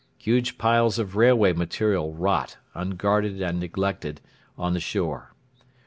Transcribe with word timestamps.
Huge 0.17 0.57
piles 0.57 0.97
of 0.97 1.15
railway 1.15 1.53
material 1.53 2.11
rot, 2.15 2.57
unguarded 2.73 3.39
and 3.39 3.59
neglected, 3.59 4.19
on 4.57 4.73
the 4.73 4.79
shore. 4.79 5.35